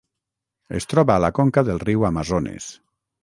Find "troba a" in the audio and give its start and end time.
0.93-1.21